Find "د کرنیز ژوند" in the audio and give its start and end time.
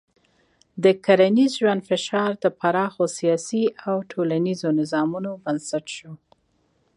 0.83-1.81